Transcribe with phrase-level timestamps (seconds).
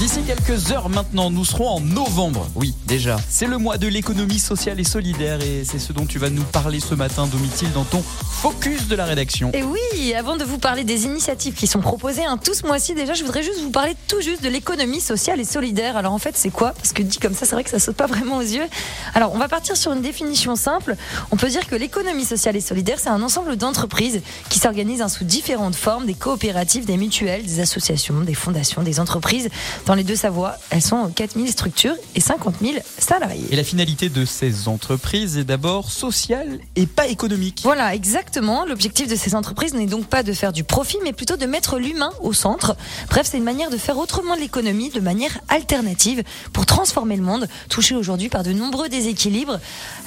[0.00, 2.48] D'ici quelques heures maintenant, nous serons en novembre.
[2.54, 3.18] Oui, déjà.
[3.28, 6.42] C'est le mois de l'économie sociale et solidaire et c'est ce dont tu vas nous
[6.42, 9.50] parler ce matin, Domitil, dans ton focus de la rédaction.
[9.52, 12.94] Et oui, avant de vous parler des initiatives qui sont proposées hein, tout ce mois-ci,
[12.94, 15.98] déjà, je voudrais juste vous parler tout juste de l'économie sociale et solidaire.
[15.98, 16.70] Alors en fait, c'est quoi?
[16.70, 18.64] Parce que dit comme ça, c'est vrai que ça saute pas vraiment aux yeux.
[19.12, 20.96] Alors, on va partir sur une définition simple.
[21.30, 25.10] On peut dire que l'économie sociale et solidaire, c'est un ensemble d'entreprises qui s'organisent hein,
[25.10, 29.50] sous différentes formes, des coopératives, des mutuelles, des associations, des fondations, des entreprises.
[29.90, 33.48] Dans les deux Savoie, elles sont 4000 structures et 50 000 salariés.
[33.50, 37.62] Et la finalité de ces entreprises est d'abord sociale et pas économique.
[37.64, 38.64] Voilà, exactement.
[38.64, 41.80] L'objectif de ces entreprises n'est donc pas de faire du profit, mais plutôt de mettre
[41.80, 42.76] l'humain au centre.
[43.08, 47.48] Bref, c'est une manière de faire autrement l'économie de manière alternative pour transformer le monde,
[47.68, 49.58] touché aujourd'hui par de nombreux déséquilibres.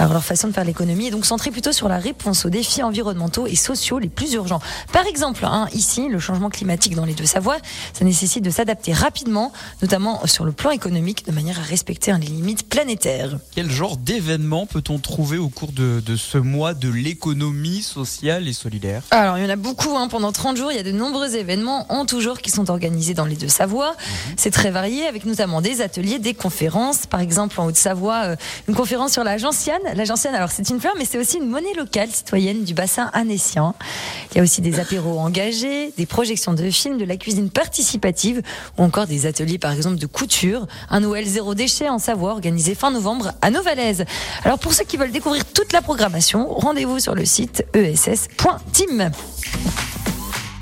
[0.00, 2.82] Alors leur façon de faire l'économie est donc centrée plutôt sur la réponse aux défis
[2.82, 4.60] environnementaux et sociaux les plus urgents.
[4.92, 7.58] Par exemple, hein, ici, le changement climatique dans les deux Savoies,
[7.92, 9.52] ça nécessite de s'adapter rapidement,
[9.82, 13.38] notamment sur le plan économique, de manière à respecter les limites planétaires.
[13.54, 19.02] Quel genre d'événements peut-on trouver au cours de, ce mois de l'économie sociale et solidaire?
[19.10, 19.96] Alors, il y en a beaucoup.
[19.96, 20.08] Hein.
[20.08, 23.14] Pendant 30 jours, il y a de nombreux événements en tout genre qui sont organisés
[23.14, 23.90] dans les deux Savoies.
[23.90, 24.34] Mhm.
[24.36, 27.06] C'est très varié, avec notamment des ateliers, des conférences.
[27.06, 28.36] Par exemple, en Haute-Savoie, euh,
[28.68, 29.82] une conférence sur la gentiane.
[29.94, 33.10] La gentiane, alors c'est une fleur, mais c'est aussi une monnaie locale citoyenne du bassin
[33.12, 33.74] annécien.
[34.30, 38.42] Il y a aussi des apéros engagés, des projections de films, de la cuisine participative,
[38.78, 40.66] ou encore des ateliers, par exemple, de couture.
[40.90, 44.04] Un Noël zéro déchet en Savoie organisé fin novembre à Novalaise.
[44.44, 49.10] Alors pour ceux qui veulent découvrir toute la programmation, rendez-vous sur le site ess.team.